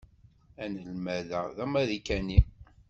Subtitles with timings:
[0.63, 2.39] Anelmad-a d Amarikani.